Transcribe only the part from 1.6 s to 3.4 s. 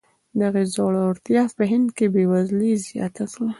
هند کې بېوزلي زیاته